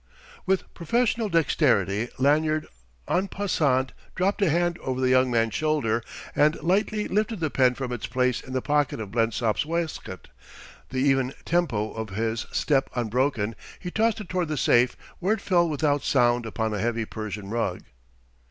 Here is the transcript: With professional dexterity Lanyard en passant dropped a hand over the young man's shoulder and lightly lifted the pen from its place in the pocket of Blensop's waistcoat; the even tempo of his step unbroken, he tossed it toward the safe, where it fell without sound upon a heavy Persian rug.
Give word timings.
With 0.47 0.73
professional 0.73 1.29
dexterity 1.29 2.07
Lanyard 2.17 2.65
en 3.07 3.27
passant 3.27 3.91
dropped 4.15 4.41
a 4.41 4.49
hand 4.49 4.79
over 4.79 4.99
the 4.99 5.09
young 5.11 5.29
man's 5.29 5.53
shoulder 5.53 6.01
and 6.35 6.59
lightly 6.63 7.07
lifted 7.07 7.39
the 7.39 7.51
pen 7.51 7.75
from 7.75 7.91
its 7.91 8.07
place 8.07 8.41
in 8.41 8.53
the 8.53 8.63
pocket 8.63 8.99
of 8.99 9.11
Blensop's 9.11 9.63
waistcoat; 9.63 10.29
the 10.89 10.97
even 11.01 11.35
tempo 11.45 11.91
of 11.91 12.09
his 12.09 12.47
step 12.51 12.89
unbroken, 12.95 13.53
he 13.79 13.91
tossed 13.91 14.19
it 14.19 14.27
toward 14.27 14.47
the 14.47 14.57
safe, 14.57 14.97
where 15.19 15.35
it 15.35 15.39
fell 15.41 15.69
without 15.69 16.01
sound 16.01 16.47
upon 16.47 16.73
a 16.73 16.79
heavy 16.79 17.05
Persian 17.05 17.51
rug. 17.51 17.81